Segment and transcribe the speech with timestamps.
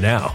[0.00, 0.34] now.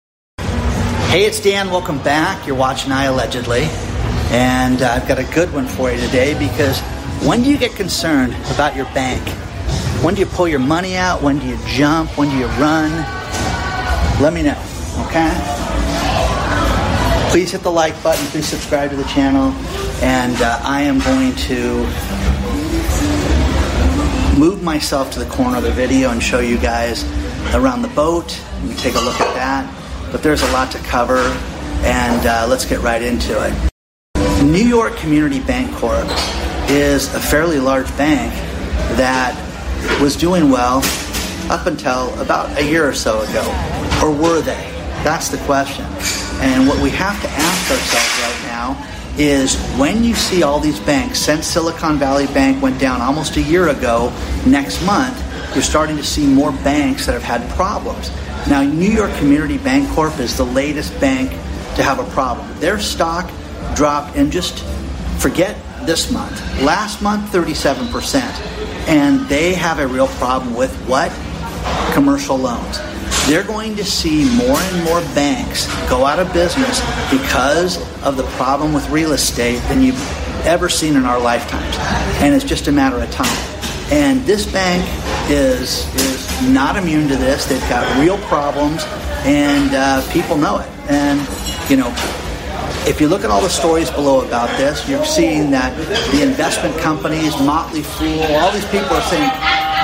[1.11, 1.69] Hey, it's Dan.
[1.71, 2.47] Welcome back.
[2.47, 3.63] You're watching iAllegedly.
[4.31, 6.79] And uh, I've got a good one for you today because
[7.27, 9.21] when do you get concerned about your bank?
[10.05, 11.21] When do you pull your money out?
[11.21, 12.17] When do you jump?
[12.17, 12.91] When do you run?
[14.21, 14.57] Let me know,
[15.07, 15.29] okay?
[17.29, 18.25] Please hit the like button.
[18.27, 19.51] Please subscribe to the channel.
[20.01, 21.83] And uh, I am going to
[24.39, 27.03] move myself to the corner of the video and show you guys
[27.53, 28.41] around the boat.
[28.63, 29.80] You take a look at that.
[30.11, 31.19] But there's a lot to cover,
[31.83, 34.43] and uh, let's get right into it.
[34.43, 36.09] New York Community Bancorp
[36.69, 38.33] is a fairly large bank
[38.97, 39.33] that
[40.01, 40.83] was doing well
[41.49, 43.41] up until about a year or so ago.
[44.03, 44.69] Or were they?
[45.03, 45.85] That's the question.
[46.41, 48.87] And what we have to ask ourselves right now
[49.17, 53.41] is when you see all these banks, since Silicon Valley Bank went down almost a
[53.41, 54.11] year ago,
[54.45, 55.17] next month,
[55.53, 58.09] you're starting to see more banks that have had problems.
[58.49, 61.31] Now, New York Community Bancorp is the latest bank
[61.75, 62.47] to have a problem.
[62.59, 63.31] Their stock
[63.75, 64.59] dropped and just
[65.19, 66.41] forget this month.
[66.61, 68.21] Last month, 37%.
[68.87, 71.11] And they have a real problem with what?
[71.93, 72.79] Commercial loans.
[73.27, 78.23] They're going to see more and more banks go out of business because of the
[78.35, 80.01] problem with real estate than you've
[80.45, 81.75] ever seen in our lifetimes.
[82.21, 83.37] And it's just a matter of time.
[83.91, 84.83] And this bank
[85.29, 87.45] is, is not immune to this.
[87.45, 88.83] They've got real problems,
[89.25, 90.69] and uh, people know it.
[90.89, 91.19] And,
[91.69, 91.89] you know,
[92.87, 95.75] if you look at all the stories below about this, you're seeing that
[96.11, 99.29] the investment companies, Motley Fool, all these people are saying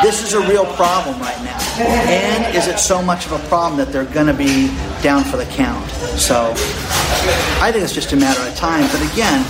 [0.04, 1.58] this is a real problem right now.
[1.80, 4.68] And is it so much of a problem that they're going to be
[5.02, 5.88] down for the count?
[6.18, 6.54] So
[7.62, 8.90] I think it's just a matter of time.
[8.90, 9.46] But again,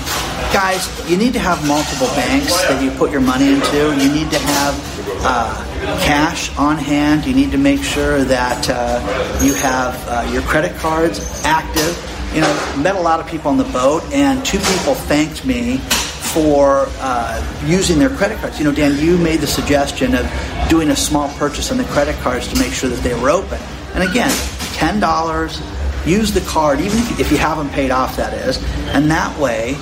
[0.52, 3.96] guys, you need to have multiple banks that you put your money into.
[3.96, 4.97] You need to have
[5.28, 7.26] uh, cash on hand.
[7.26, 11.96] You need to make sure that uh, you have uh, your credit cards active
[12.34, 15.78] you know, met a lot of people on the boat, and two people thanked me
[15.78, 18.60] for uh, using their credit cards.
[18.60, 20.30] You know, Dan, you made the suggestion of
[20.70, 23.60] doing a small purchase on the credit cards to make sure that they were open.
[23.94, 24.32] And again,
[24.74, 25.62] ten dollars.
[26.06, 28.16] Use the card, even if you haven't paid off.
[28.16, 28.64] That is,
[28.94, 29.76] and that way,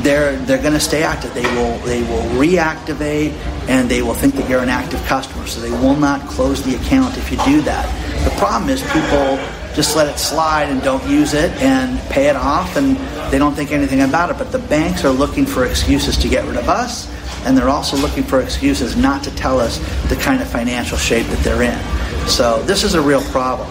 [0.00, 1.34] they're they're going to stay active.
[1.34, 3.32] They will they will reactivate,
[3.68, 5.46] and they will think that you're an active customer.
[5.46, 7.86] So they will not close the account if you do that.
[8.24, 9.38] The problem is people
[9.74, 12.96] just let it slide and don't use it and pay it off and
[13.32, 14.36] they don't think anything about it.
[14.36, 17.10] But the banks are looking for excuses to get rid of us
[17.46, 19.78] and they're also looking for excuses not to tell us
[20.08, 22.28] the kind of financial shape that they're in.
[22.28, 23.68] So this is a real problem.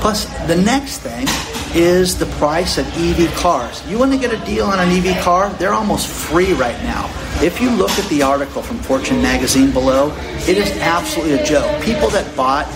[0.00, 1.26] Plus, the next thing
[1.74, 3.82] is the price of EV cars.
[3.88, 5.50] You want to get a deal on an EV car?
[5.54, 7.10] They're almost free right now.
[7.42, 10.14] If you look at the article from Fortune magazine below,
[10.46, 11.82] it is absolutely a joke.
[11.82, 12.66] People that bought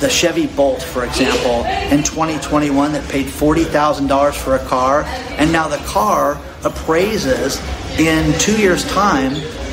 [0.00, 5.04] the Chevy Bolt, for example, in 2021 that paid $40,000 for a car,
[5.38, 7.60] and now the car appraises
[7.98, 9.32] in two years' time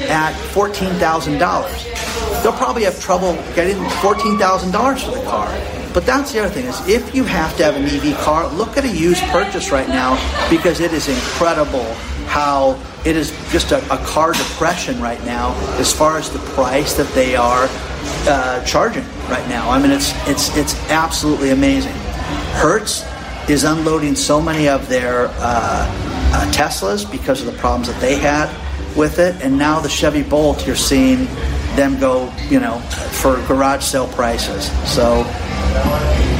[0.09, 2.43] at $14,000.
[2.43, 5.80] They'll probably have trouble getting $14,000 for the car.
[5.93, 8.77] But that's the other thing is if you have to have an EV car, look
[8.77, 10.15] at a used purchase right now
[10.49, 11.93] because it is incredible
[12.27, 16.93] how it is just a, a car depression right now as far as the price
[16.93, 17.67] that they are
[18.27, 19.69] uh, charging right now.
[19.69, 21.95] I mean, it's it's it's absolutely amazing.
[22.53, 23.05] Hertz
[23.49, 28.15] is unloading so many of their uh, uh, Teslas because of the problems that they
[28.15, 28.49] had
[28.95, 31.25] with it, and now the Chevy Bolt, you're seeing
[31.75, 32.79] them go, you know,
[33.21, 34.69] for garage sale prices.
[34.89, 35.23] So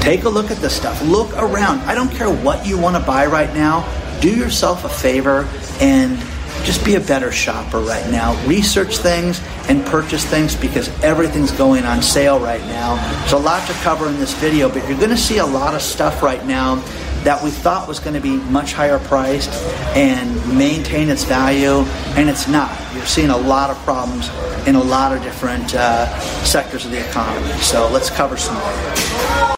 [0.02, 1.02] take a look at this stuff.
[1.04, 1.80] Look around.
[1.82, 3.88] I don't care what you want to buy right now.
[4.20, 5.48] Do yourself a favor
[5.80, 6.18] and
[6.64, 8.36] just be a better shopper right now.
[8.46, 12.96] Research things and purchase things because everything's going on sale right now.
[13.20, 15.74] There's a lot to cover in this video, but you're going to see a lot
[15.74, 16.84] of stuff right now
[17.24, 19.52] that we thought was going to be much higher priced
[19.96, 21.86] and maintain its value,
[22.18, 22.76] and it's not.
[22.94, 24.30] You're seeing a lot of problems
[24.68, 26.08] in a lot of different uh,
[26.44, 27.52] sectors of the economy.
[27.62, 29.56] So let's cover some more.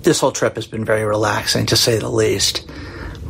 [0.00, 2.68] This whole trip has been very relaxing, to say the least.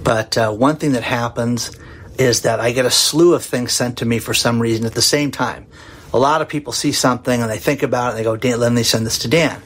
[0.02, 1.78] But uh, one thing that happens
[2.18, 4.94] is that I get a slew of things sent to me for some reason at
[4.94, 5.66] the same time.
[6.12, 8.60] A lot of people see something and they think about it and they go, Dan,
[8.60, 9.60] let me send this to Dan.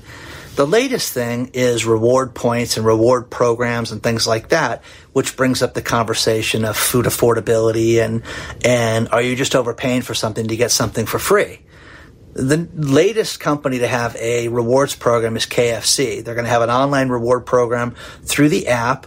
[0.59, 5.62] The latest thing is reward points and reward programs and things like that, which brings
[5.62, 8.25] up the conversation of food affordability and
[8.65, 11.61] and are you just overpaying for something to get something for free?
[12.33, 16.25] The latest company to have a rewards program is KFC.
[16.25, 19.07] They're going to have an online reward program through the app.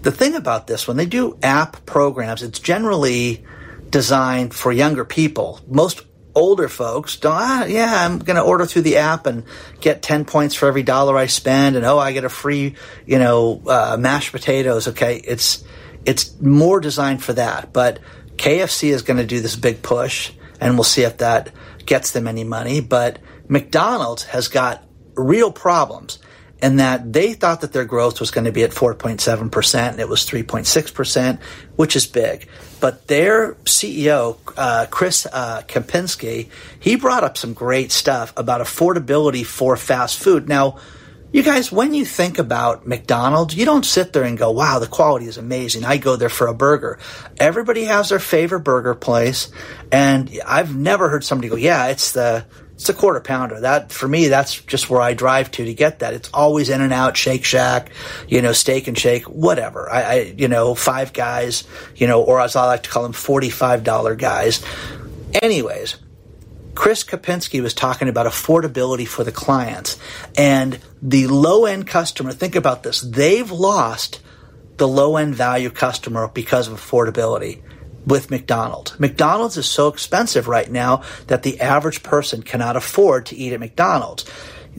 [0.00, 3.44] The thing about this, when they do app programs, it's generally
[3.90, 5.60] designed for younger people.
[5.68, 9.44] Most older folks don't, ah, yeah, I'm going to order through the app and
[9.80, 11.76] get 10 points for every dollar I spend.
[11.76, 12.74] And oh, I get a free,
[13.06, 14.88] you know, uh, mashed potatoes.
[14.88, 15.16] Okay.
[15.16, 15.64] It's,
[16.04, 17.72] it's more designed for that.
[17.72, 18.00] But
[18.36, 21.52] KFC is going to do this big push and we'll see if that
[21.86, 22.80] gets them any money.
[22.80, 26.18] But McDonald's has got real problems
[26.62, 30.08] in that they thought that their growth was going to be at 4.7% and it
[30.08, 31.40] was 3.6%,
[31.76, 32.48] which is big.
[32.80, 36.48] But their CEO, uh, Chris uh, Kempczinski,
[36.80, 40.48] he brought up some great stuff about affordability for fast food.
[40.48, 40.78] Now,
[41.32, 44.86] you guys, when you think about McDonald's, you don't sit there and go, wow, the
[44.86, 45.84] quality is amazing.
[45.84, 47.00] I go there for a burger.
[47.38, 49.50] Everybody has their favorite burger place.
[49.90, 52.44] And I've never heard somebody go, yeah, it's the,
[52.74, 53.60] it's a quarter pounder.
[53.60, 56.12] That for me, that's just where I drive to to get that.
[56.12, 57.90] It's always in and out, Shake Shack,
[58.28, 59.90] you know, Steak and Shake, whatever.
[59.90, 61.64] I, I you know, five guys,
[61.94, 64.64] you know, or as I like to call them, forty-five dollar guys.
[65.40, 65.96] Anyways,
[66.74, 69.96] Chris Kempczinski was talking about affordability for the clients
[70.36, 72.32] and the low end customer.
[72.32, 73.00] Think about this.
[73.00, 74.20] They've lost
[74.76, 77.62] the low end value customer because of affordability
[78.06, 78.98] with McDonald's.
[78.98, 83.60] McDonald's is so expensive right now that the average person cannot afford to eat at
[83.60, 84.24] McDonald's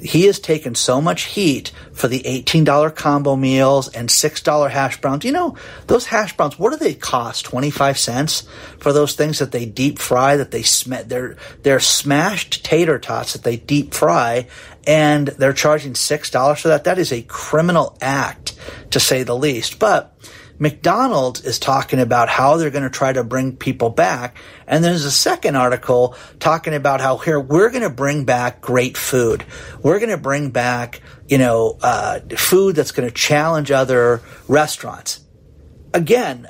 [0.02, 5.24] he has taken so much heat for the $18 combo meals and $6 hash browns.
[5.24, 7.46] You know, those hash browns, what do they cost?
[7.46, 8.48] 25 cents
[8.80, 13.34] for those things that they deep fry, that they sm- they're, they're smashed tater tots
[13.34, 14.48] that they deep fry
[14.86, 16.84] and they're charging $6 for that.
[16.84, 18.54] That is a criminal act
[18.92, 19.80] to say the least.
[19.80, 20.14] But
[20.58, 24.38] McDonald's is talking about how they're going to try to bring people back.
[24.68, 28.98] And there's a second article talking about how here we're going to bring back great
[28.98, 29.46] food.
[29.82, 35.20] We're going to bring back, you know, uh, food that's going to challenge other restaurants.
[35.94, 36.48] Again,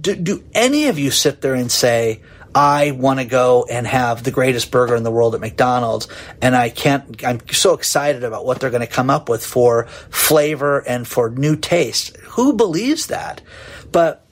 [0.00, 2.22] do, do any of you sit there and say,
[2.54, 6.08] I want to go and have the greatest burger in the world at McDonald's.
[6.40, 9.86] And I can't, I'm so excited about what they're going to come up with for
[10.10, 12.16] flavor and for new taste.
[12.18, 13.40] Who believes that?
[13.90, 14.24] But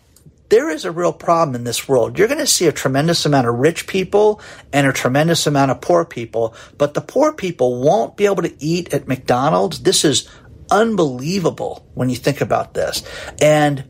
[0.49, 2.19] there is a real problem in this world.
[2.19, 5.81] You're going to see a tremendous amount of rich people and a tremendous amount of
[5.81, 9.83] poor people, but the poor people won't be able to eat at McDonald's.
[9.83, 10.29] This is
[10.71, 13.03] unbelievable when you think about this.
[13.41, 13.85] And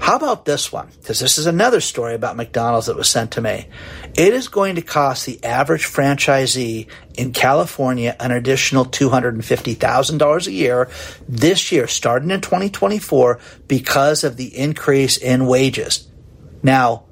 [0.00, 0.88] how about this one?
[1.00, 3.66] Because this is another story about McDonald's that was sent to me.
[4.16, 10.88] It is going to cost the average franchisee in California an additional $250,000 a year
[11.28, 16.08] this year, starting in 2024, because of the increase in wages.
[16.62, 17.04] Now,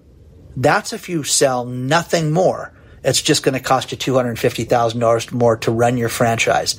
[0.57, 2.73] that's if you sell nothing more.
[3.05, 6.76] It's just going to cost you $250,000 more to run your franchise.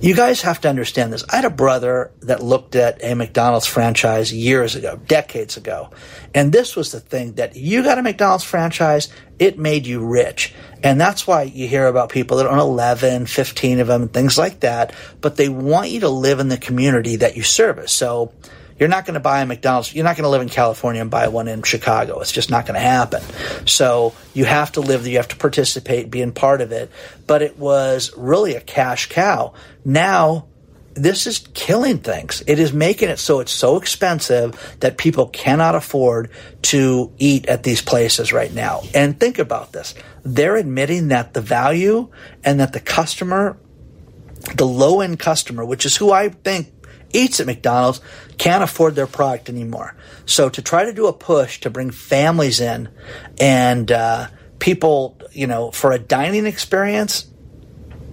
[0.00, 1.24] You guys have to understand this.
[1.28, 5.90] I had a brother that looked at a McDonald's franchise years ago, decades ago.
[6.34, 10.54] And this was the thing that you got a McDonald's franchise, it made you rich.
[10.82, 14.60] And that's why you hear about people that own 11, 15 of them, things like
[14.60, 14.94] that.
[15.20, 17.92] But they want you to live in the community that you service.
[17.92, 18.32] So,
[18.80, 19.94] you're not going to buy a McDonald's.
[19.94, 22.20] You're not going to live in California and buy one in Chicago.
[22.20, 23.22] It's just not going to happen.
[23.66, 25.12] So you have to live there.
[25.12, 26.90] You have to participate, being part of it.
[27.26, 29.52] But it was really a cash cow.
[29.84, 30.46] Now,
[30.94, 32.42] this is killing things.
[32.46, 36.30] It is making it so it's so expensive that people cannot afford
[36.62, 38.80] to eat at these places right now.
[38.94, 39.94] And think about this.
[40.24, 42.08] They're admitting that the value
[42.42, 43.58] and that the customer,
[44.54, 46.79] the low end customer, which is who I think
[47.12, 48.00] eats at McDonald's
[48.38, 49.94] can't afford their product anymore.
[50.26, 52.88] So to try to do a push to bring families in
[53.38, 57.26] and uh, people, you know, for a dining experience,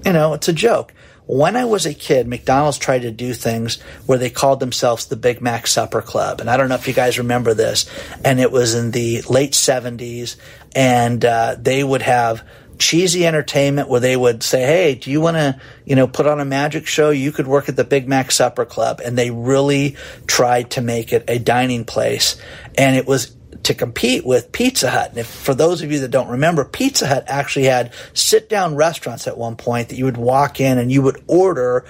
[0.06, 0.94] you know, it's a joke.
[1.27, 5.18] When I was a kid, McDonald's tried to do things where they called themselves the
[5.18, 6.39] Big Mac Supper Club.
[6.39, 7.86] And I don't know if you guys remember this.
[8.24, 10.38] And it was in the late 70s.
[10.74, 12.48] And uh, they would have
[12.79, 16.39] cheesy entertainment where they would say, Hey, do you want to, you know, put on
[16.39, 17.10] a magic show?
[17.10, 19.01] You could work at the Big Mac Supper Club.
[19.03, 22.38] And they really tried to make it a dining place.
[22.77, 25.10] And it was to compete with Pizza Hut.
[25.10, 28.75] And if, for those of you that don't remember, Pizza Hut actually had sit down
[28.75, 31.86] restaurants at one point that you would walk in and you would order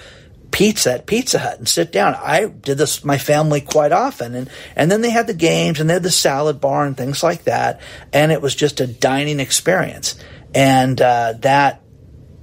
[0.52, 2.16] pizza at Pizza Hut and sit down.
[2.16, 4.34] I did this my family quite often.
[4.34, 7.22] And, and then they had the games and they had the salad bar and things
[7.22, 7.80] like that.
[8.12, 10.16] And it was just a dining experience.
[10.58, 11.84] And uh, that,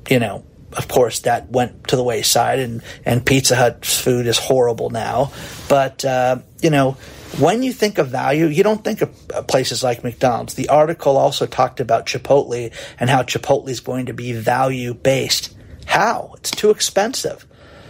[0.08, 4.38] you know, of course, that went to the wayside, and, and Pizza Hut's food is
[4.38, 5.32] horrible now.
[5.68, 6.92] But, uh, you know,
[7.40, 9.12] when you think of value, you don't think of
[9.48, 10.54] places like McDonald's.
[10.54, 15.52] The article also talked about Chipotle and how Chipotle is going to be value based.
[15.86, 16.34] How?
[16.36, 17.44] It's too expensive.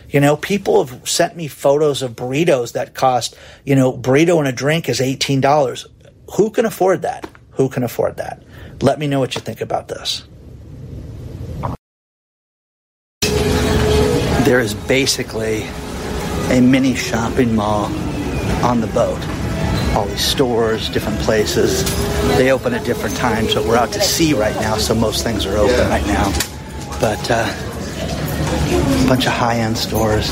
[0.09, 4.49] You know, people have sent me photos of burritos that cost, you know, burrito and
[4.49, 5.87] a drink is $18.
[6.37, 7.29] Who can afford that?
[7.53, 8.43] Who can afford that?
[8.85, 10.25] Let me know what you think about this.
[14.45, 15.63] There is basically
[16.51, 17.87] a mini shopping mall
[18.63, 19.19] on the boat.
[19.97, 21.83] All these stores, different places.
[22.37, 25.47] They open at different times, but we're out to sea right now, so most things
[25.47, 26.31] are open right now.
[27.01, 30.29] But uh, a bunch of high-end stores.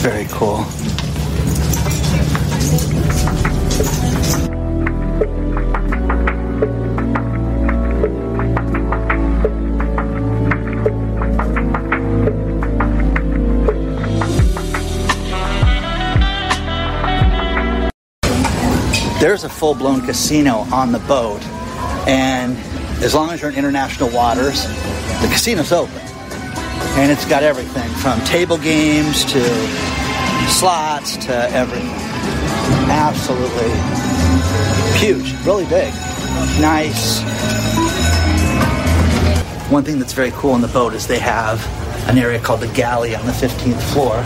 [0.00, 0.64] Very cool.
[19.58, 21.42] Full blown casino on the boat,
[22.06, 22.56] and
[23.02, 24.62] as long as you're in international waters,
[25.20, 25.98] the casino's open.
[26.96, 29.42] And it's got everything from table games to
[30.48, 31.90] slots to everything.
[32.88, 33.72] Absolutely
[34.96, 35.92] huge, really big,
[36.60, 37.20] nice.
[39.72, 41.66] One thing that's very cool on the boat is they have
[42.08, 44.24] an area called the galley on the 15th floor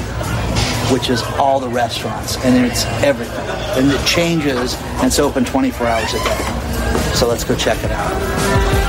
[0.92, 3.48] which is all the restaurants, and it's everything.
[3.78, 7.12] And it changes, and it's open 24 hours a day.
[7.14, 8.81] So let's go check it out.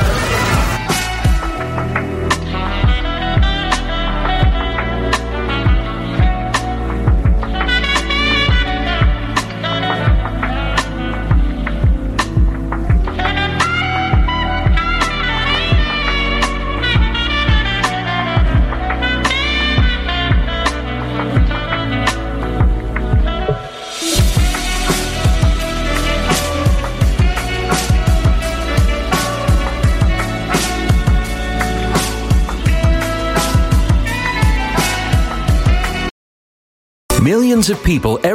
[37.23, 38.19] Millions of people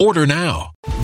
[0.00, 0.70] Order now.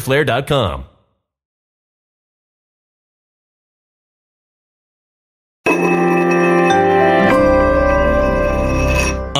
[0.00, 0.91] fighterflare.com.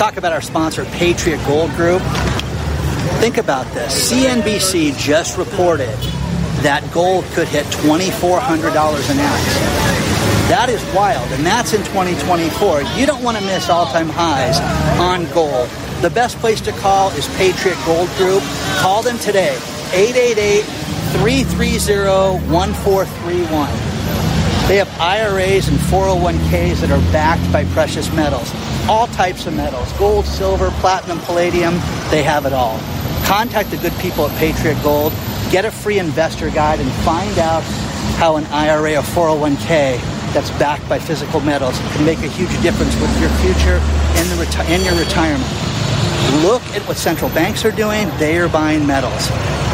[0.00, 2.00] Talk about our sponsor, Patriot Gold Group.
[3.20, 4.10] Think about this.
[4.10, 5.94] CNBC just reported
[6.62, 9.54] that gold could hit $2,400 an ounce.
[10.48, 12.80] That is wild, and that's in 2024.
[12.98, 14.58] You don't want to miss all time highs
[14.98, 15.68] on gold.
[16.00, 18.42] The best place to call is Patriot Gold Group.
[18.78, 19.54] Call them today,
[19.92, 20.62] 888
[21.20, 23.99] 330 1431.
[24.70, 28.52] They have IRAs and 401ks that are backed by precious metals.
[28.88, 31.74] All types of metals gold, silver, platinum, palladium,
[32.08, 32.78] they have it all.
[33.26, 35.12] Contact the good people at Patriot Gold,
[35.50, 37.64] get a free investor guide, and find out
[38.22, 39.98] how an IRA or 401k
[40.32, 44.84] that's backed by physical metals can make a huge difference with your future and reti-
[44.84, 45.50] your retirement.
[46.46, 48.08] Look at what central banks are doing.
[48.18, 49.30] They are buying metals.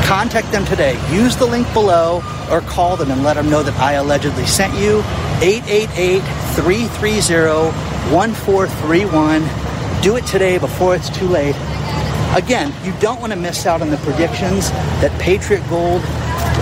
[0.06, 0.94] Contact them today.
[1.12, 4.72] Use the link below or call them and let them know that I allegedly sent
[4.74, 5.00] you.
[5.42, 6.20] 888
[6.54, 7.74] 330
[8.14, 10.02] 1431.
[10.02, 11.56] Do it today before it's too late.
[12.36, 14.70] Again, you don't want to miss out on the predictions
[15.02, 16.02] that Patriot Gold,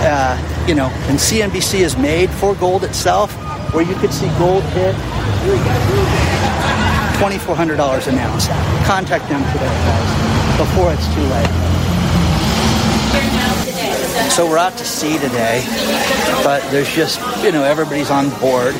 [0.01, 3.31] uh, you know, and CNBC has made for gold itself,
[3.75, 4.95] where you could see gold hit
[7.21, 8.47] $2,400 an ounce.
[8.87, 11.74] Contact them today, guys, before it's too late.
[14.29, 15.63] So we're out to sea today,
[16.43, 18.73] but there's just, you know, everybody's on board.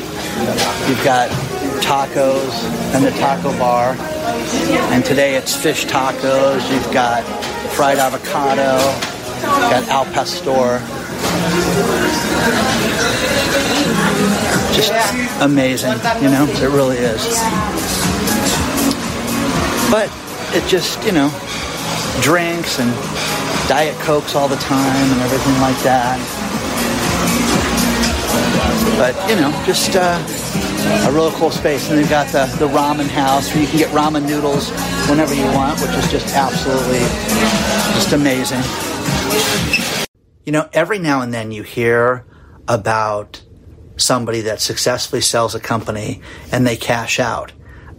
[0.86, 1.30] You've got
[1.80, 2.52] tacos
[2.94, 3.96] and the taco bar,
[4.92, 6.70] and today it's fish tacos.
[6.70, 7.22] You've got
[7.72, 8.76] fried avocado,
[9.40, 10.78] you've got al pastor.
[14.74, 14.92] Just
[15.40, 17.24] amazing, you know, it really is.
[19.90, 20.12] But
[20.54, 21.30] it just, you know,
[22.20, 22.92] drinks and
[23.68, 26.18] Diet Cokes all the time and everything like that.
[28.96, 31.90] But, you know, just uh, a real cool space.
[31.90, 34.70] And they've got the, the ramen house where you can get ramen noodles
[35.08, 37.00] whenever you want, which is just absolutely
[37.94, 38.62] just amazing.
[40.44, 42.24] You know, every now and then you hear
[42.68, 43.42] about
[43.96, 47.52] somebody that successfully sells a company and they cash out.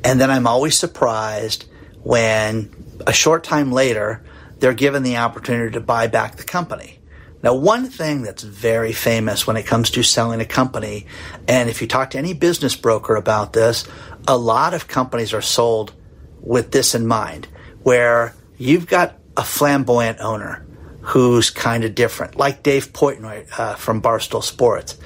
[0.03, 1.65] And then I'm always surprised
[2.03, 2.71] when
[3.06, 4.23] a short time later,
[4.60, 7.00] they're given the opportunity to buy back the company.
[7.43, 11.06] Now, one thing that's very famous when it comes to selling a company,
[11.48, 13.88] and if you talk to any business broker about this,
[14.28, 15.93] a lot of companies are sold
[16.41, 17.48] with this in mind,
[17.84, 20.65] where you've got a flamboyant owner
[21.02, 24.98] who's kind of different, like Dave Portnoy uh, from Barstool Sports.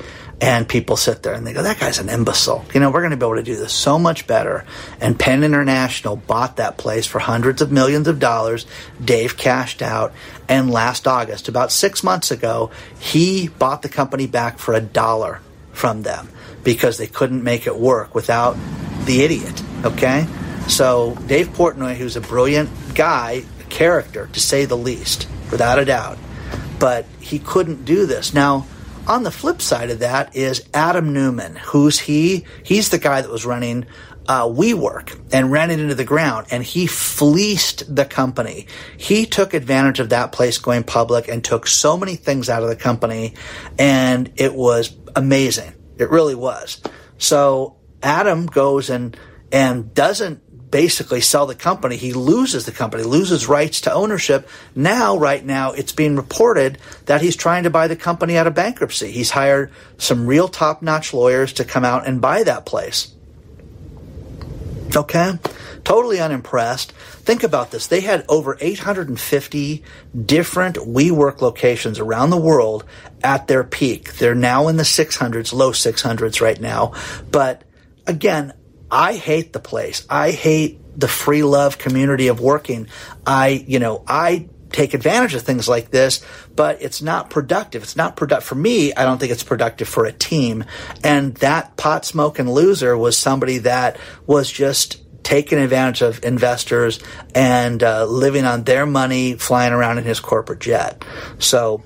[0.41, 2.65] And people sit there and they go, that guy's an imbecile.
[2.73, 4.65] You know, we're going to be able to do this so much better.
[4.99, 8.65] And Penn International bought that place for hundreds of millions of dollars.
[9.03, 10.13] Dave cashed out.
[10.49, 15.41] And last August, about six months ago, he bought the company back for a dollar
[15.73, 16.27] from them
[16.63, 18.57] because they couldn't make it work without
[19.05, 19.61] the idiot.
[19.85, 20.25] Okay?
[20.67, 26.17] So Dave Portnoy, who's a brilliant guy, character to say the least, without a doubt,
[26.79, 28.33] but he couldn't do this.
[28.33, 28.65] Now,
[29.07, 31.55] on the flip side of that is Adam Neumann.
[31.55, 32.45] Who's he?
[32.63, 33.85] He's the guy that was running
[34.27, 38.67] uh, WeWork and ran it into the ground, and he fleeced the company.
[38.97, 42.69] He took advantage of that place going public and took so many things out of
[42.69, 43.33] the company,
[43.79, 45.73] and it was amazing.
[45.97, 46.81] It really was.
[47.17, 49.17] So Adam goes and
[49.51, 51.97] and doesn't basically sell the company.
[51.97, 54.47] He loses the company, loses rights to ownership.
[54.73, 58.55] Now, right now, it's being reported that he's trying to buy the company out of
[58.55, 59.11] bankruptcy.
[59.11, 63.13] He's hired some real top notch lawyers to come out and buy that place.
[64.95, 65.33] Okay?
[65.83, 66.91] Totally unimpressed.
[66.91, 67.87] Think about this.
[67.87, 69.83] They had over 850
[70.25, 72.83] different WeWork locations around the world
[73.23, 74.13] at their peak.
[74.13, 76.93] They're now in the 600s, low 600s right now.
[77.29, 77.63] But
[78.05, 78.53] again,
[78.91, 80.05] I hate the place.
[80.09, 82.87] I hate the free love community of working.
[83.25, 86.23] I, you know, I take advantage of things like this,
[86.55, 87.83] but it's not productive.
[87.83, 88.93] It's not productive for me.
[88.93, 90.65] I don't think it's productive for a team.
[91.03, 96.99] And that pot smoking loser was somebody that was just taking advantage of investors
[97.35, 101.05] and uh, living on their money, flying around in his corporate jet.
[101.39, 101.83] So,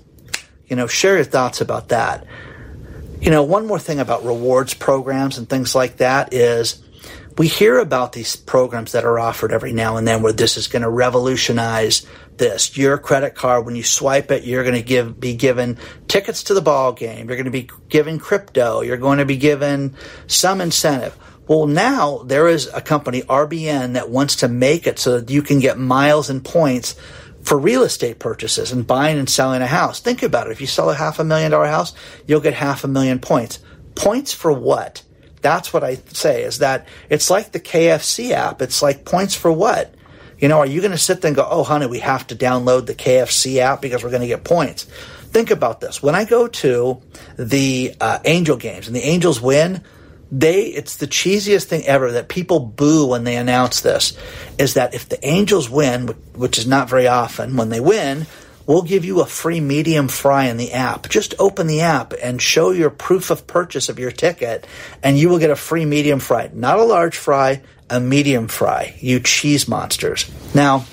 [0.68, 2.26] you know, share your thoughts about that.
[3.20, 6.84] You know, one more thing about rewards programs and things like that is
[7.38, 10.67] we hear about these programs that are offered every now and then where this is
[10.67, 12.06] going to revolutionize
[12.38, 12.78] this.
[12.78, 16.54] Your credit card, when you swipe it, you're going to give, be given tickets to
[16.54, 17.28] the ball game.
[17.28, 18.82] You're going to be given crypto.
[18.82, 19.95] You're going to be given
[20.28, 21.17] some incentive.
[21.48, 25.41] Well, now there is a company, RBN, that wants to make it so that you
[25.41, 26.95] can get miles and points
[27.43, 30.00] for real estate purchases and buying and selling a house.
[30.00, 30.52] Think about it.
[30.52, 31.93] If you sell a half a million dollar house,
[32.26, 33.60] you'll get half a million points.
[33.93, 35.04] Points for what?
[35.45, 38.63] That's what I say is that it's like the KFC app.
[38.63, 39.93] It's like points for what?
[40.39, 42.36] You know, are you going to sit there and go, oh, honey, we have to
[42.36, 44.86] download the KFC app because we're going to get points?
[44.86, 46.01] Think about this.
[46.01, 46.99] When I go to
[47.38, 49.84] the uh, Angel games and the Angels win,
[50.31, 54.17] they it's the cheesiest thing ever that people boo when they announce this
[54.58, 58.25] is that if the Angels win, which is not very often, when they win,
[58.65, 61.10] we'll give you a free medium fry in the app.
[61.10, 64.65] Just open the app and show your proof of purchase of your ticket,
[65.04, 66.49] and you will get a free medium fry.
[66.54, 68.95] Not a large fry, a medium fry.
[68.99, 70.30] You cheese monsters.
[70.54, 70.86] Now,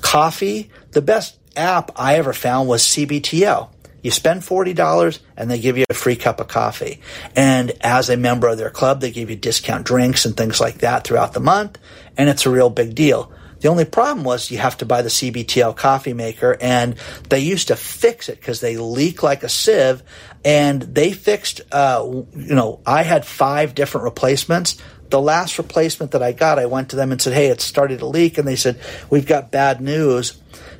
[0.00, 3.70] coffee, the best app I ever found was CBTL.
[4.02, 7.00] You spend $40 and they give you a free cup of coffee.
[7.34, 10.78] And as a member of their club, they give you discount drinks and things like
[10.78, 11.78] that throughout the month.
[12.16, 13.32] And it's a real big deal.
[13.60, 16.96] The only problem was you have to buy the CBTL coffee maker, and
[17.28, 20.02] they used to fix it because they leak like a sieve.
[20.44, 24.80] And they fixed, uh, you know, I had five different replacements.
[25.08, 28.00] The last replacement that I got, I went to them and said, "Hey, it's started
[28.00, 30.34] to leak," and they said, "We've got bad news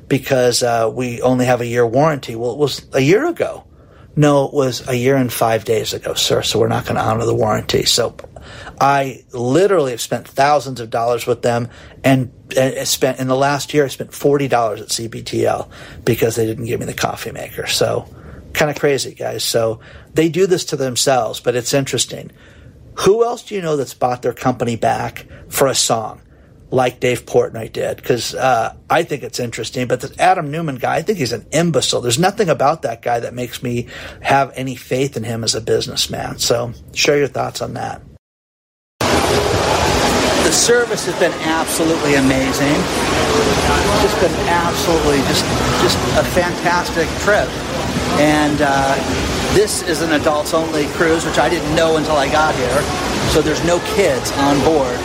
[0.07, 3.63] because uh, we only have a year warranty." Well, it was a year ago.
[4.15, 6.41] No, it was a year and five days ago, sir.
[6.41, 7.85] So we're not going to honor the warranty.
[7.85, 8.15] So
[8.79, 11.69] I literally have spent thousands of dollars with them
[12.03, 15.69] and, and spent in the last year I spent forty dollars at CBTL
[16.03, 17.67] because they didn't give me the coffee maker.
[17.67, 18.07] So
[18.57, 19.43] kind of crazy, guys.
[19.43, 19.79] So
[20.13, 22.31] they do this to themselves, but it's interesting.
[23.01, 26.21] Who else do you know that's bought their company back for a song?
[26.69, 29.87] Like Dave Portnoy did, because uh, I think it's interesting.
[29.87, 32.01] But the Adam Neumann guy, I think he's an imbecile.
[32.01, 33.87] There's nothing about that guy that makes me
[34.21, 36.39] have any faith in him as a businessman.
[36.39, 38.01] So, share your thoughts on that
[40.47, 42.71] the service has been absolutely amazing.
[43.99, 45.43] Just been absolutely just
[45.83, 47.51] just a fantastic trip.
[48.15, 48.95] And uh,
[49.51, 52.79] this is an adults only cruise, which I didn't know until I got here.
[53.35, 54.95] So there's no kids on board,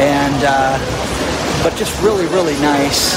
[0.00, 0.80] and uh,
[1.62, 3.12] but just really really nice.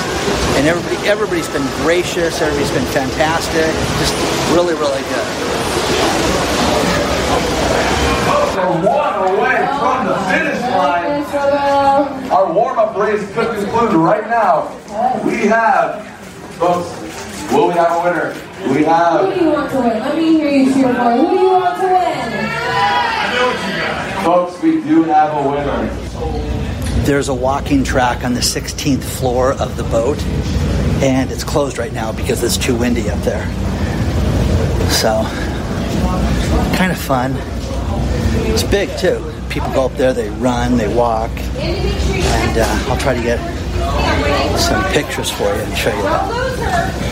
[0.59, 2.41] And everybody everybody's been gracious.
[2.41, 3.71] Everybody's been fantastic.
[4.03, 4.11] Just
[4.51, 5.60] really really good.
[8.59, 11.23] One away from the finish line.
[12.31, 14.69] Our warm-up race could conclude right now.
[15.23, 16.05] We have,
[16.57, 16.87] folks,
[17.51, 18.33] will we have a winner?
[18.73, 19.21] We have...
[19.21, 19.99] Who do you want to win?
[19.99, 21.11] Let me hear you cheer for.
[21.11, 22.11] Who do you want to win?
[24.23, 25.89] Folks, we do have a winner.
[27.05, 30.21] There's a walking track on the 16th floor of the boat,
[31.01, 33.47] and it's closed right now because it's too windy up there.
[34.91, 35.23] So,
[36.77, 37.35] kind of fun.
[38.51, 43.13] It's big too people go up there, they run, they walk, and uh, I'll try
[43.13, 43.37] to get
[44.57, 47.11] some pictures for you and show you that.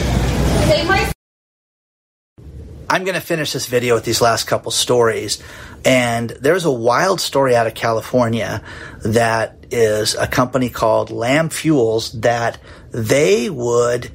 [2.89, 5.43] I'm going to finish this video with these last couple stories.
[5.85, 8.63] And there's a wild story out of California
[9.03, 12.57] that is a company called Lamb Fuels that
[12.91, 14.09] they would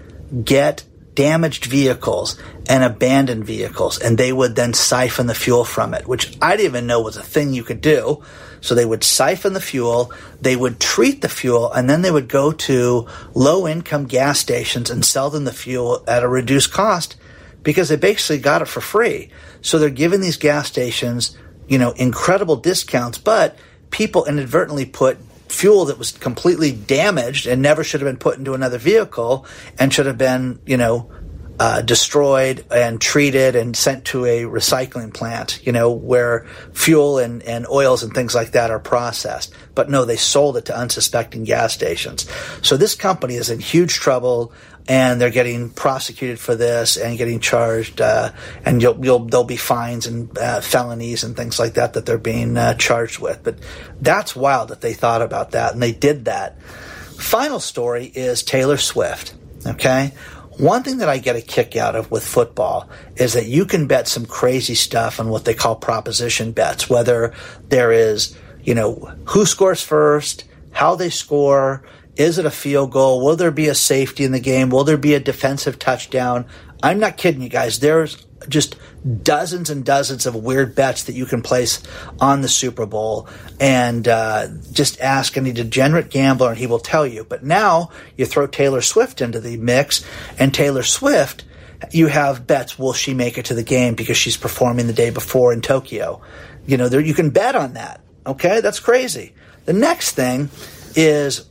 [0.44, 0.84] get
[1.14, 2.36] damaged vehicles
[2.68, 6.66] and abandoned vehicles, and they would then siphon the fuel from it, which I didn't
[6.66, 8.22] even know was a thing you could do.
[8.60, 12.28] So they would siphon the fuel, they would treat the fuel, and then they would
[12.28, 17.16] go to low income gas stations and sell them the fuel at a reduced cost
[17.62, 19.30] because they basically got it for free.
[19.60, 21.36] So they're giving these gas stations,
[21.68, 23.58] you know, incredible discounts, but
[23.90, 28.54] people inadvertently put fuel that was completely damaged and never should have been put into
[28.54, 29.46] another vehicle
[29.78, 31.10] and should have been, you know,
[31.58, 37.42] uh, destroyed and treated and sent to a recycling plant, you know, where fuel and,
[37.44, 39.54] and oils and things like that are processed.
[39.74, 42.28] But no, they sold it to unsuspecting gas stations.
[42.62, 44.52] So this company is in huge trouble
[44.88, 48.32] and they're getting prosecuted for this and getting charged, uh,
[48.66, 52.18] and you'll, you'll, there'll be fines and uh, felonies and things like that that they're
[52.18, 53.42] being uh, charged with.
[53.42, 53.60] But
[54.00, 56.60] that's wild that they thought about that and they did that.
[56.60, 59.34] Final story is Taylor Swift.
[59.66, 60.12] Okay.
[60.58, 63.88] One thing that I get a kick out of with football is that you can
[63.88, 67.32] bet some crazy stuff on what they call proposition bets, whether
[67.68, 71.82] there is, you know, who scores first, how they score.
[72.16, 73.24] Is it a field goal?
[73.24, 74.70] Will there be a safety in the game?
[74.70, 76.46] Will there be a defensive touchdown?
[76.82, 77.80] I'm not kidding you guys.
[77.80, 78.76] There's just
[79.22, 81.82] dozens and dozens of weird bets that you can place
[82.20, 87.06] on the Super Bowl and uh, just ask any degenerate gambler and he will tell
[87.06, 87.24] you.
[87.24, 90.04] But now you throw Taylor Swift into the mix
[90.38, 91.44] and Taylor Swift,
[91.90, 95.10] you have bets will she make it to the game because she's performing the day
[95.10, 96.22] before in Tokyo.
[96.66, 98.00] You know, there you can bet on that.
[98.26, 99.34] Okay, that's crazy.
[99.66, 100.48] The next thing
[100.94, 101.44] is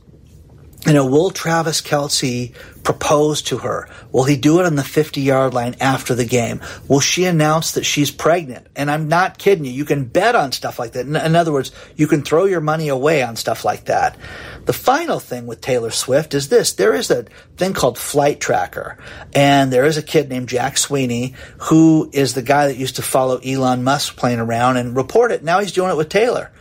[0.86, 3.88] you know, will Travis Kelce propose to her?
[4.12, 6.60] Will he do it on the 50 yard line after the game?
[6.88, 8.66] Will she announce that she's pregnant?
[8.76, 9.72] And I'm not kidding you.
[9.72, 11.06] You can bet on stuff like that.
[11.06, 14.18] In, in other words, you can throw your money away on stuff like that.
[14.66, 16.74] The final thing with Taylor Swift is this.
[16.74, 17.24] There is a
[17.56, 18.98] thing called Flight Tracker.
[19.34, 23.02] And there is a kid named Jack Sweeney who is the guy that used to
[23.02, 25.42] follow Elon Musk playing around and report it.
[25.42, 26.52] Now he's doing it with Taylor.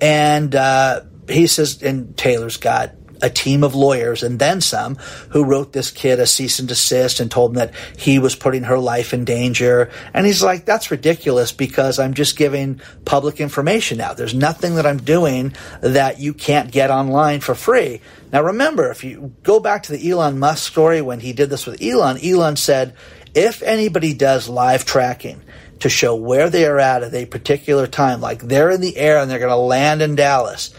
[0.00, 2.92] And, uh, he says, and Taylor's got
[3.22, 4.96] a team of lawyers and then some
[5.30, 8.64] who wrote this kid a cease and desist and told him that he was putting
[8.64, 9.90] her life in danger.
[10.12, 14.16] And he's like, that's ridiculous because I'm just giving public information out.
[14.16, 18.00] There's nothing that I'm doing that you can't get online for free.
[18.32, 21.66] Now remember, if you go back to the Elon Musk story when he did this
[21.66, 22.94] with Elon, Elon said,
[23.34, 25.40] if anybody does live tracking,
[25.82, 29.18] to show where they are at at a particular time, like they're in the air
[29.18, 30.72] and they're going to land in Dallas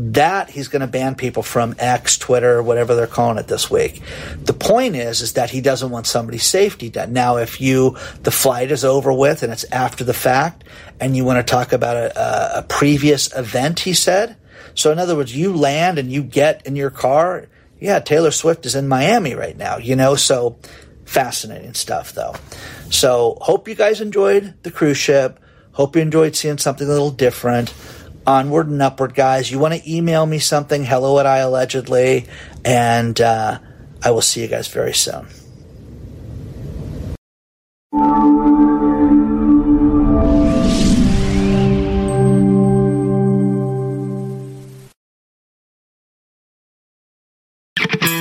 [0.00, 4.00] that he's going to ban people from X, Twitter, whatever they're calling it this week.
[4.44, 7.12] The point is, is that he doesn't want somebody's safety done.
[7.12, 10.62] Now, if you, the flight is over with and it's after the fact
[11.00, 14.36] and you want to talk about a, a previous event, he said.
[14.76, 17.48] So in other words, you land and you get in your car.
[17.80, 20.60] Yeah, Taylor Swift is in Miami right now, you know, so
[21.06, 22.36] fascinating stuff though.
[22.90, 25.40] So hope you guys enjoyed the cruise ship.
[25.72, 27.74] Hope you enjoyed seeing something a little different
[28.28, 29.50] onward and upward, guys.
[29.50, 32.28] You want to email me something, hello at iAllegedly,
[32.64, 33.58] and uh,
[34.04, 35.26] I will see you guys very soon.